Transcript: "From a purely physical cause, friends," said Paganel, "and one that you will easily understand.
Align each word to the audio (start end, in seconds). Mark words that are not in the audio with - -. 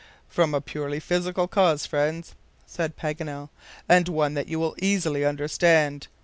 "From 0.27 0.55
a 0.55 0.61
purely 0.61 0.99
physical 0.99 1.47
cause, 1.47 1.85
friends," 1.85 2.33
said 2.65 2.97
Paganel, 2.97 3.49
"and 3.87 4.09
one 4.09 4.33
that 4.33 4.47
you 4.47 4.57
will 4.59 4.73
easily 4.79 5.23
understand. 5.23 6.07